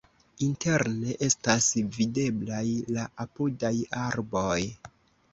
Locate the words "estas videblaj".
1.25-2.63